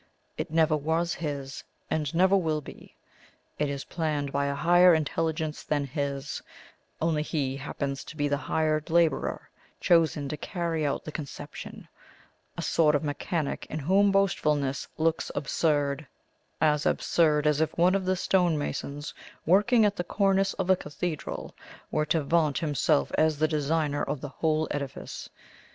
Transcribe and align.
It 0.35 0.49
never 0.49 0.75
was 0.75 1.13
his, 1.13 1.63
and 1.87 2.11
never 2.15 2.35
will 2.35 2.59
be. 2.59 2.95
It 3.59 3.69
is 3.69 3.83
planned 3.83 4.31
by 4.31 4.47
a 4.47 4.55
higher 4.55 4.95
intelligence 4.95 5.61
than 5.61 5.85
his, 5.85 6.41
only 6.99 7.21
he 7.21 7.55
happens 7.55 8.03
to 8.05 8.17
be 8.17 8.27
the 8.27 8.35
hired 8.35 8.89
labourer 8.89 9.47
chosen 9.79 10.27
to 10.29 10.37
carry 10.37 10.83
out 10.87 11.03
the 11.05 11.11
conception; 11.11 11.87
a 12.57 12.63
sort 12.63 12.95
of 12.95 13.03
mechanic 13.03 13.67
in 13.69 13.77
whom 13.77 14.11
boastfulness 14.11 14.87
looks 14.97 15.29
absurd; 15.35 16.07
as 16.59 16.87
absurd 16.87 17.45
as 17.45 17.61
if 17.61 17.77
one 17.77 17.93
of 17.93 18.05
the 18.05 18.15
stonemasons 18.15 19.13
working 19.45 19.85
at 19.85 19.95
the 19.95 20.03
cornice 20.03 20.55
of 20.55 20.71
a 20.71 20.75
cathedral 20.75 21.53
were 21.91 22.07
to 22.07 22.23
vaunt 22.23 22.57
himself 22.57 23.11
as 23.19 23.37
the 23.37 23.47
designer 23.47 24.01
of 24.03 24.19
the 24.19 24.29
whole 24.29 24.67
edifice. 24.71 25.29